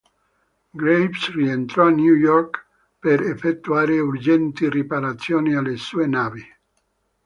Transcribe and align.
Graves 0.75 1.27
rientrò 1.35 1.85
a 1.85 1.91
New 1.91 2.15
York 2.15 2.65
per 2.97 3.21
effettuare 3.21 3.99
urgenti 3.99 4.67
riparazioni 4.67 5.53
alle 5.53 5.77
sue 5.77 6.07
navi. 6.07 6.43